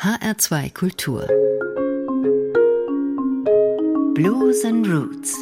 [0.00, 1.26] HR2 Kultur.
[4.14, 5.34] Blues and Roots.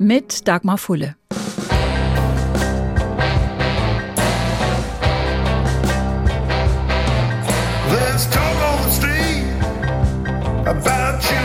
[0.00, 1.14] Mit Dagmar Fulle.
[7.88, 9.44] There's talk on the street
[10.66, 11.37] about you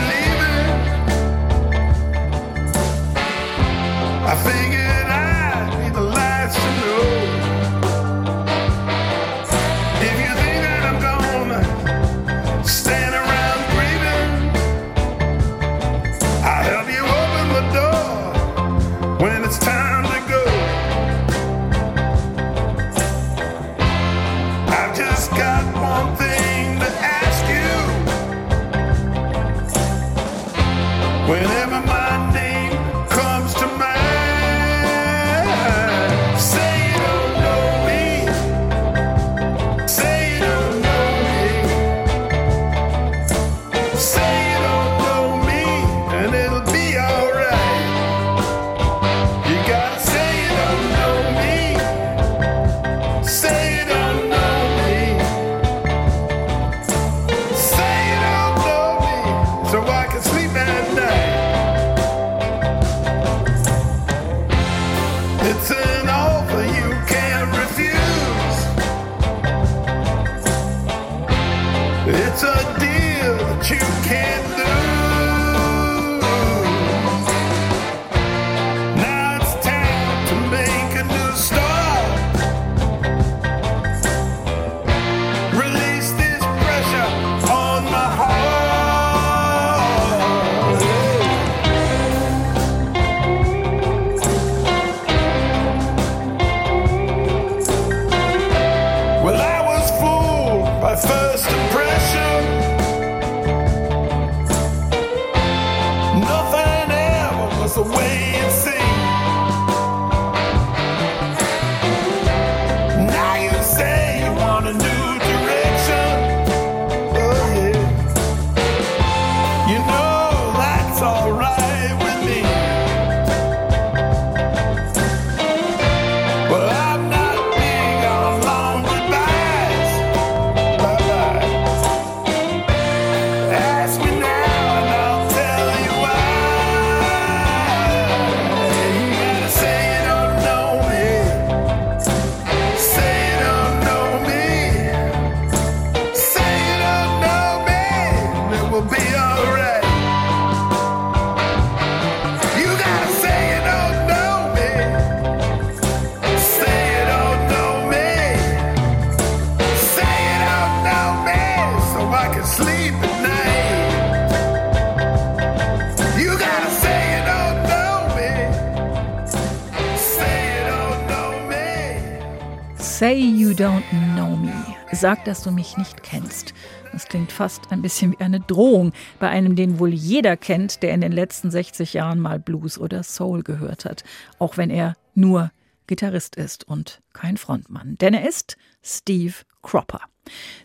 [173.04, 173.84] Say you don't
[174.14, 174.50] know me.
[174.92, 176.54] Sag, dass du mich nicht kennst.
[176.90, 180.94] Das klingt fast ein bisschen wie eine Drohung bei einem, den wohl jeder kennt, der
[180.94, 184.04] in den letzten 60 Jahren mal Blues oder Soul gehört hat.
[184.38, 185.50] Auch wenn er nur
[185.86, 187.98] Gitarrist ist und kein Frontmann.
[187.98, 190.00] Denn er ist Steve Cropper.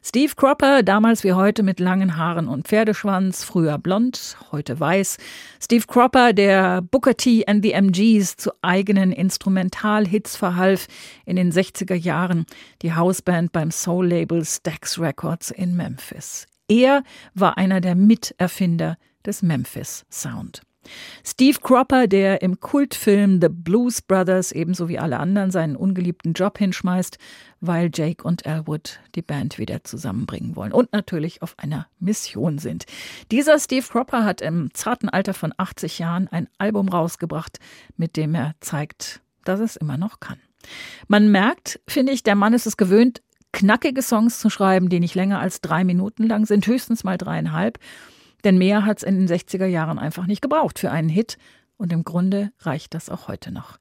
[0.03, 5.17] Steve Cropper, damals wie heute mit langen Haaren und Pferdeschwanz, früher blond, heute weiß.
[5.61, 10.87] Steve Cropper, der Booker T and the MGs zu eigenen Instrumentalhits verhalf
[11.25, 12.45] in den 60er Jahren,
[12.81, 16.47] die Hausband beim Soul-Label Stax Records in Memphis.
[16.67, 17.03] Er
[17.33, 20.61] war einer der Miterfinder des Memphis Sound.
[21.23, 26.57] Steve Cropper, der im Kultfilm The Blues Brothers ebenso wie alle anderen seinen ungeliebten Job
[26.57, 27.17] hinschmeißt,
[27.61, 32.85] weil Jake und Elwood die Band wieder zusammenbringen wollen und natürlich auf einer Mission sind.
[33.31, 37.59] Dieser Steve Cropper hat im zarten Alter von 80 Jahren ein Album rausgebracht,
[37.97, 40.39] mit dem er zeigt, dass es immer noch kann.
[41.07, 43.21] Man merkt, finde ich, der Mann ist es gewöhnt,
[43.51, 47.79] knackige Songs zu schreiben, die nicht länger als drei Minuten lang sind, höchstens mal dreieinhalb.
[48.43, 51.37] Denn mehr hat es in den 60er Jahren einfach nicht gebraucht für einen Hit.
[51.77, 53.77] Und im Grunde reicht das auch heute noch.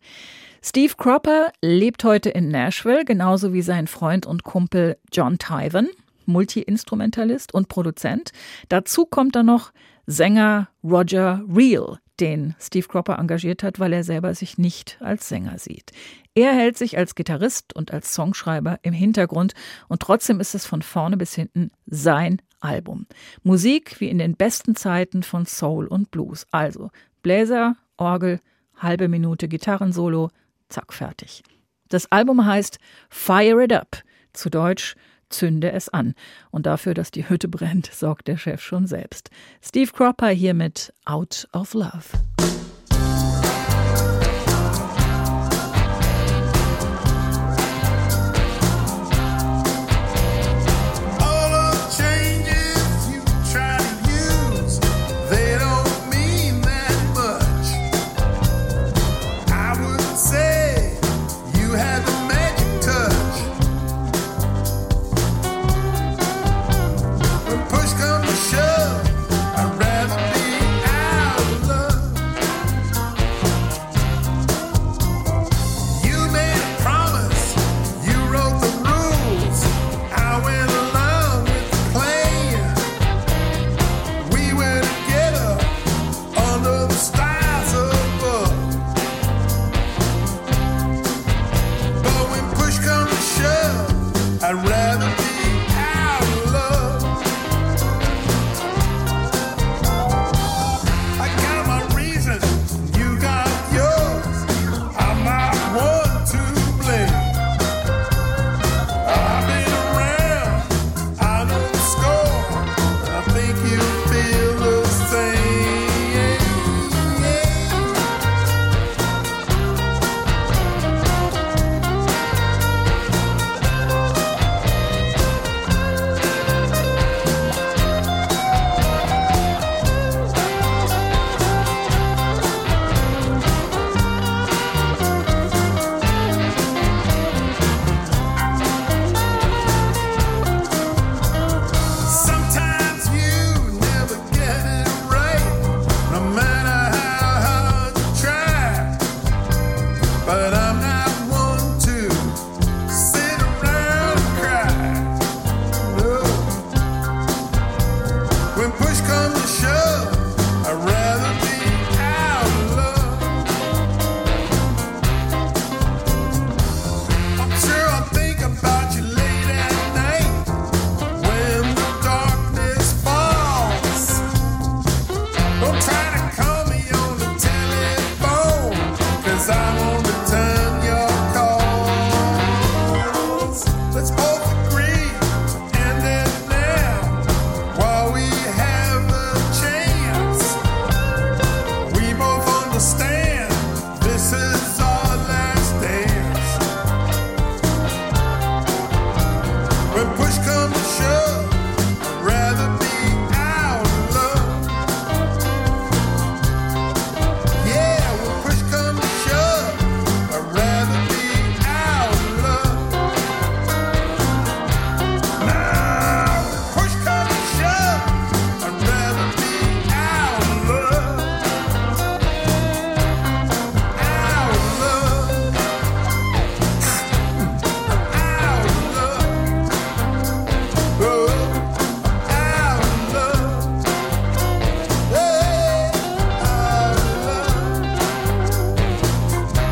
[0.62, 5.88] Steve Cropper lebt heute in Nashville, genauso wie sein Freund und Kumpel John Tyven,
[6.26, 8.32] Multi-Instrumentalist und Produzent.
[8.68, 9.72] Dazu kommt dann noch
[10.06, 15.58] Sänger Roger Reel, den Steve Cropper engagiert hat, weil er selber sich nicht als Sänger
[15.58, 15.92] sieht.
[16.34, 19.54] Er hält sich als Gitarrist und als Songschreiber im Hintergrund
[19.88, 23.06] und trotzdem ist es von vorne bis hinten sein Album.
[23.42, 26.46] Musik wie in den besten Zeiten von Soul und Blues.
[26.50, 26.90] Also
[27.22, 28.40] Bläser, Orgel,
[28.76, 30.30] halbe Minute Gitarrensolo,
[30.68, 31.42] zack, fertig.
[31.88, 32.78] Das Album heißt
[33.08, 34.02] Fire It Up,
[34.32, 34.94] zu Deutsch
[35.30, 36.14] zünde es an.
[36.50, 39.30] Und dafür, dass die Hütte brennt, sorgt der Chef schon selbst.
[39.62, 42.37] Steve Cropper hier mit Out of Love.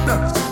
[0.07, 0.46] She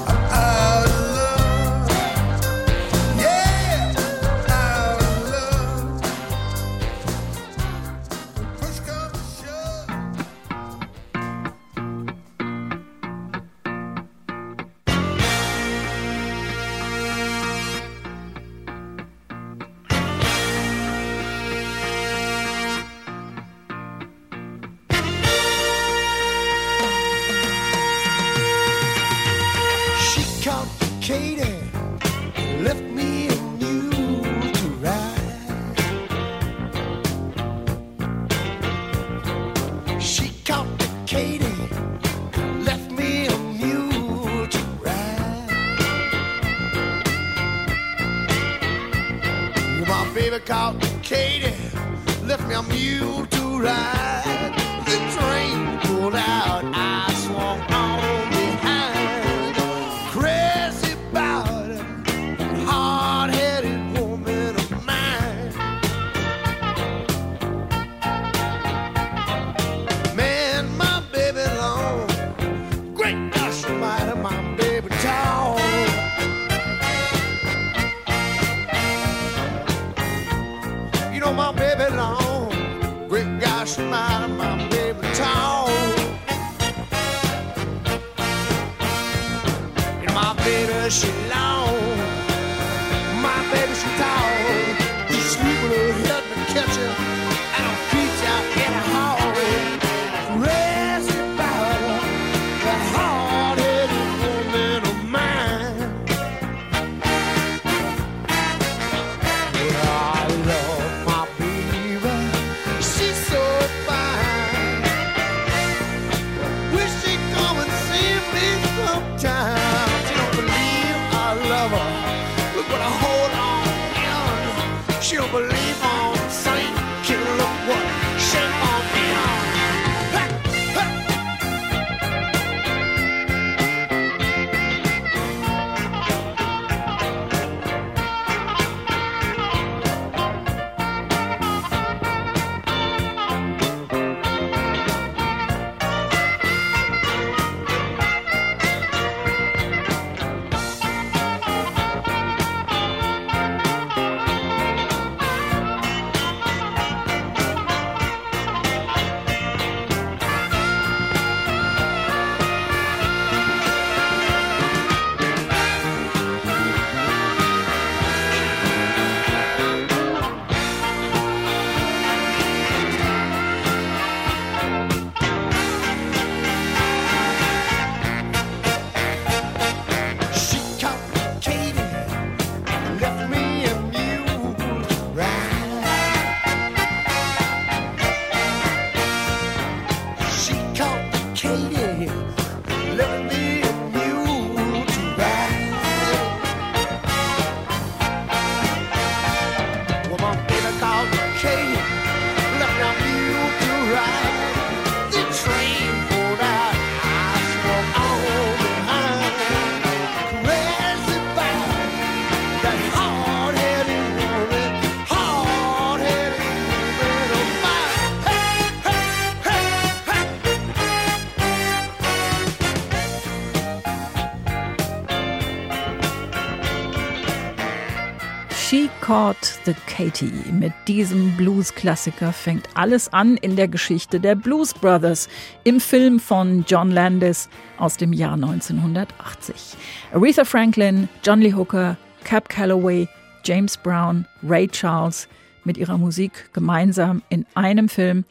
[228.75, 230.33] She Caught the Katie.
[230.51, 235.29] Mit diesem Blues-Klassiker fängt alles an in der Geschichte der Blues Brothers
[235.63, 239.77] im Film von John Landis aus dem Jahr 1980.
[240.13, 243.07] Aretha Franklin, John Lee Hooker, Cap Calloway,
[243.45, 245.29] James Brown, Ray Charles
[245.63, 248.25] mit ihrer Musik gemeinsam in einem Film.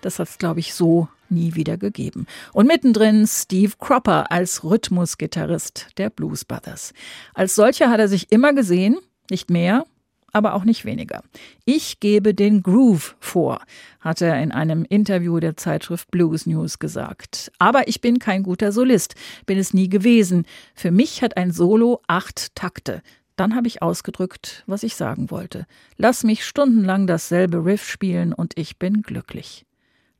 [0.00, 2.28] Das hat es, glaube ich, so nie wieder gegeben.
[2.52, 6.94] Und mittendrin Steve Cropper als Rhythmusgitarrist der Blues Brothers.
[7.34, 8.98] Als solcher hat er sich immer gesehen,
[9.30, 9.84] nicht mehr,
[10.32, 11.22] aber auch nicht weniger.
[11.64, 13.60] Ich gebe den Groove vor,
[14.00, 17.50] hat er in einem Interview der Zeitschrift Blues News gesagt.
[17.58, 19.14] Aber ich bin kein guter Solist,
[19.46, 20.46] bin es nie gewesen.
[20.74, 23.02] Für mich hat ein Solo acht Takte.
[23.36, 25.66] Dann habe ich ausgedrückt, was ich sagen wollte.
[25.96, 29.64] Lass mich stundenlang dasselbe Riff spielen und ich bin glücklich.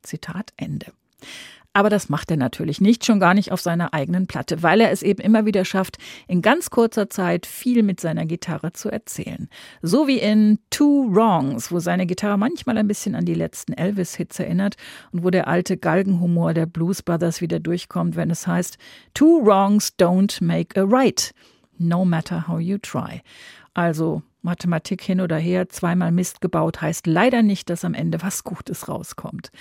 [0.01, 0.87] Zitat Ende.
[1.73, 4.91] Aber das macht er natürlich nicht, schon gar nicht auf seiner eigenen Platte, weil er
[4.91, 5.97] es eben immer wieder schafft,
[6.27, 9.49] in ganz kurzer Zeit viel mit seiner Gitarre zu erzählen.
[9.83, 14.39] So wie in Two Wrongs, wo seine Gitarre manchmal ein bisschen an die letzten Elvis-Hits
[14.39, 14.75] erinnert
[15.11, 18.77] und wo der alte Galgenhumor der Blues Brothers wieder durchkommt, wenn es heißt
[19.13, 21.31] Two Wrongs don't make a right,
[21.77, 23.21] no matter how you try.
[23.75, 28.43] Also Mathematik hin oder her, zweimal Mist gebaut heißt leider nicht, dass am Ende was
[28.43, 29.51] Gutes rauskommt.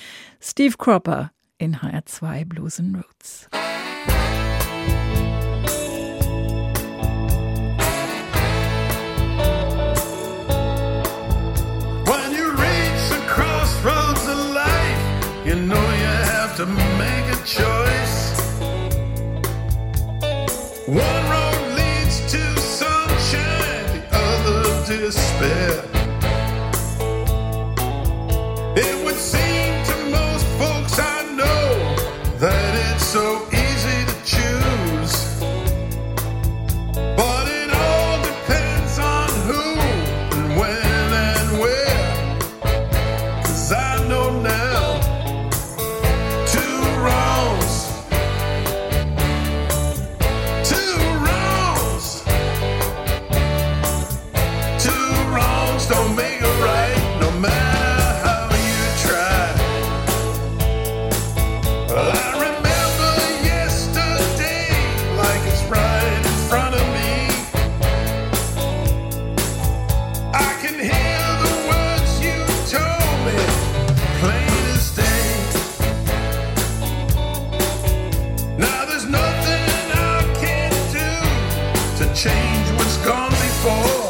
[0.40, 3.48] Steve Cropper in HR2 Blues and Roots.
[12.10, 18.16] When you reach the crossroads of life, you know you have to make a choice.
[20.86, 25.97] One road leads to sunshine, the other despair.
[82.58, 84.07] change what's gone before.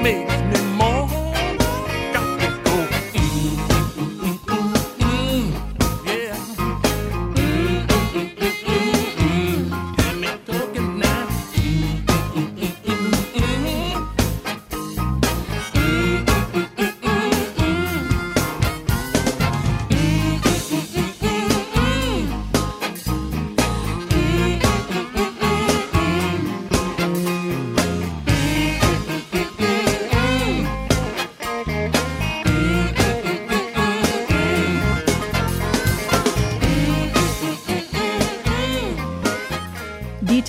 [0.00, 0.29] Me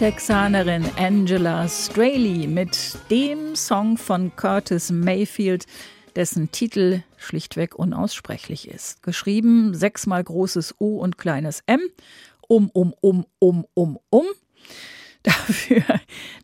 [0.01, 5.67] Texanerin Angela Straley mit dem Song von Curtis Mayfield,
[6.15, 9.03] dessen Titel schlichtweg unaussprechlich ist.
[9.03, 11.81] Geschrieben sechsmal großes U und kleines M,
[12.47, 14.25] um, um, um, um, um, um.
[15.21, 15.83] Dafür,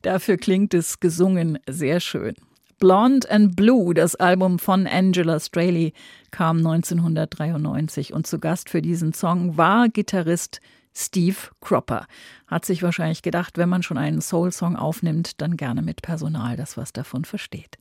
[0.03, 2.35] dafür klingt es gesungen sehr schön.
[2.77, 5.93] Blonde and Blue, das Album von Angela Straley,
[6.29, 10.61] kam 1993 und zu Gast für diesen Song war Gitarrist
[10.97, 12.07] Steve Cropper.
[12.47, 16.75] Hat sich wahrscheinlich gedacht, wenn man schon einen Soul-Song aufnimmt, dann gerne mit Personal, das
[16.75, 17.77] was davon versteht.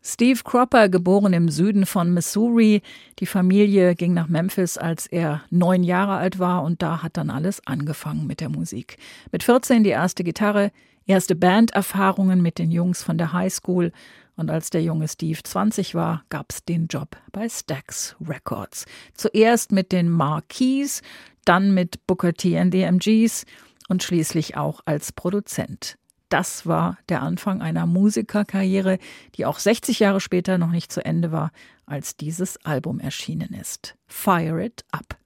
[0.00, 2.82] Steve Cropper, geboren im Süden von Missouri.
[3.18, 7.30] Die Familie ging nach Memphis, als er neun Jahre alt war und da hat dann
[7.30, 8.98] alles angefangen mit der Musik.
[9.32, 10.70] Mit 14 die erste Gitarre,
[11.06, 13.90] erste Banderfahrungen mit den Jungs von der High School
[14.36, 18.84] und als der junge Steve 20 war, gab's den Job bei Stax Records.
[19.14, 21.02] Zuerst mit den Marquis,
[21.46, 23.46] dann mit Booker T and the MGs
[23.88, 25.96] und schließlich auch als Produzent.
[26.28, 28.98] Das war der Anfang einer Musikerkarriere,
[29.36, 31.52] die auch 60 Jahre später noch nicht zu Ende war,
[31.86, 33.94] als dieses Album erschienen ist.
[34.06, 35.16] Fire It Up.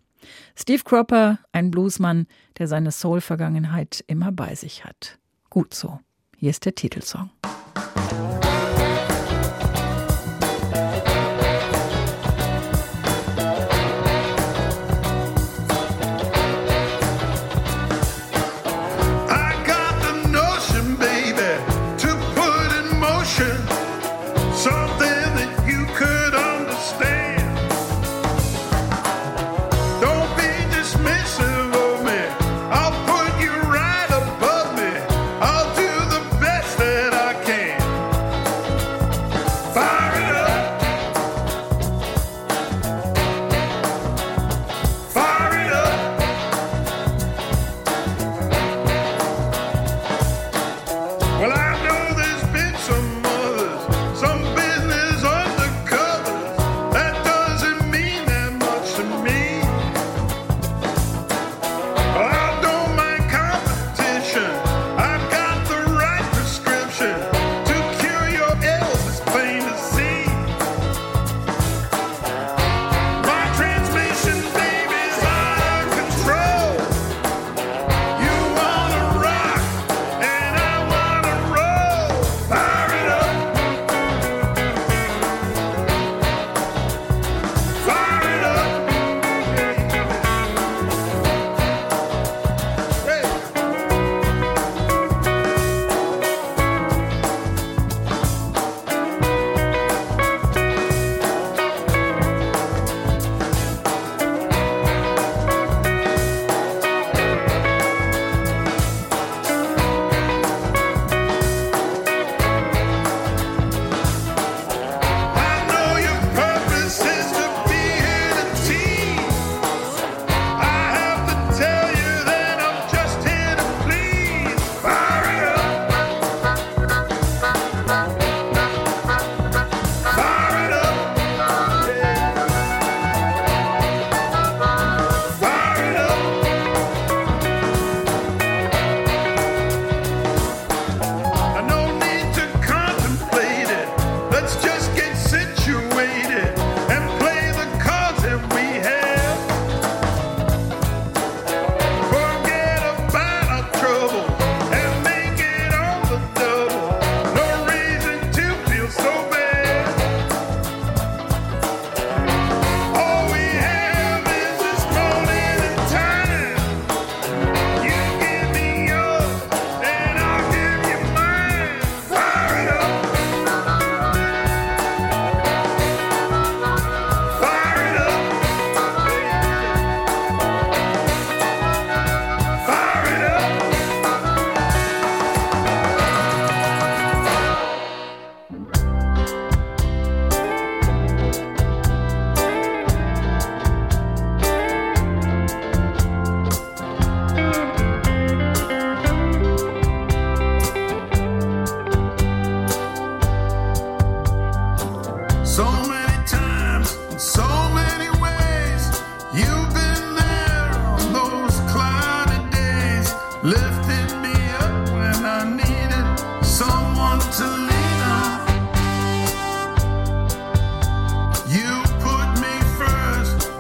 [0.55, 2.27] Steve Cropper, ein Bluesmann,
[2.59, 5.19] der seine Soul-Vergangenheit immer bei sich hat.
[5.49, 6.01] Gut so.
[6.37, 7.31] Hier ist der Titelsong.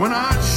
[0.01, 0.50] When I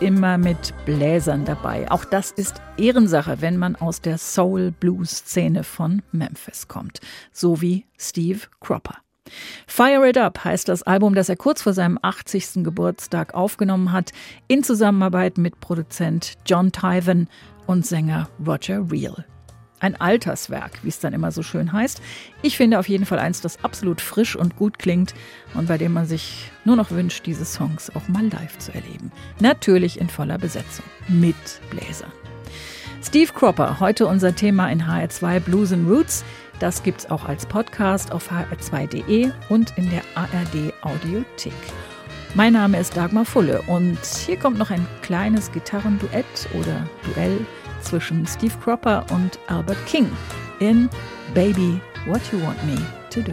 [0.00, 1.90] immer mit Bläsern dabei.
[1.90, 7.00] Auch das ist Ehrensache, wenn man aus der Soul-Blues-Szene von Memphis kommt.
[7.32, 8.96] So wie Steve Cropper.
[9.66, 12.64] Fire It Up heißt das Album, das er kurz vor seinem 80.
[12.64, 14.12] Geburtstag aufgenommen hat,
[14.48, 17.28] in Zusammenarbeit mit Produzent John Tyven
[17.66, 19.24] und Sänger Roger Reel.
[19.82, 22.00] Ein Alterswerk, wie es dann immer so schön heißt.
[22.40, 25.12] Ich finde auf jeden Fall eins, das absolut frisch und gut klingt
[25.54, 29.10] und bei dem man sich nur noch wünscht, diese Songs auch mal live zu erleben.
[29.40, 31.34] Natürlich in voller Besetzung, mit
[31.70, 32.12] Bläsern.
[33.02, 36.24] Steve Cropper, heute unser Thema in HR2 Blues and Roots.
[36.60, 41.52] Das gibt's auch als Podcast auf hr2.de und in der ARD Audiothek.
[42.34, 47.44] Mein Name ist Dagmar Fulle und hier kommt noch ein kleines Gitarrenduett oder Duell
[47.82, 50.10] zwischen Steve Cropper und Albert King
[50.60, 50.88] in
[51.34, 52.76] Baby What You Want Me
[53.10, 53.32] to Do.